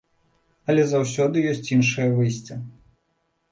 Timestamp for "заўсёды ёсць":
0.93-1.71